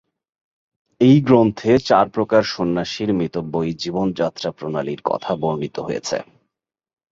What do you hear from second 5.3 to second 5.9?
বর্ণিত